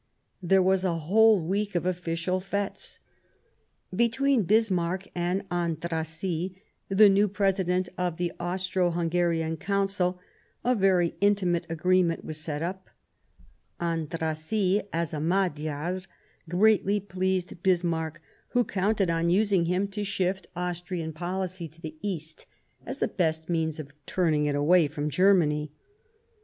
There 0.41 0.63
was 0.63 0.83
a 0.83 0.97
whole 0.97 1.39
week 1.39 1.75
of 1.75 1.85
official 1.85 2.39
fetes. 2.39 3.01
Between 3.95 4.41
Bismarck 4.45 5.05
and 5.13 5.47
Andrassy, 5.51 6.55
the 6.89 7.07
new 7.07 7.27
President 7.27 7.87
of 7.99 8.17
the 8.17 8.31
Austro 8.39 8.89
Hungarian 8.89 9.57
Council, 9.57 10.17
a 10.65 10.73
very 10.73 11.13
intimate 11.21 11.67
agreement 11.69 12.25
was 12.25 12.37
set 12.39 12.63
up; 12.63 12.89
Andrassy, 13.79 14.81
as 14.91 15.13
a 15.13 15.19
Magyar, 15.19 15.99
greatly 16.49 16.99
pleased 16.99 17.61
Bismarck, 17.61 18.23
who 18.47 18.63
counted 18.63 19.11
on 19.11 19.29
using 19.29 19.65
him 19.65 19.87
to 19.89 20.03
shift 20.03 20.47
168 20.53 20.55
The 20.55 20.57
German 20.57 21.09
Empire 21.09 21.35
Austrian 21.35 21.37
policy 21.37 21.67
to 21.67 21.79
the 21.79 21.95
East 22.01 22.47
as 22.87 22.97
the 22.97 23.07
best 23.07 23.51
means 23.51 23.77
of 23.79 23.93
turning 24.07 24.47
it 24.47 24.55
away 24.55 24.87
from 24.87 25.11
Germany. 25.11 25.71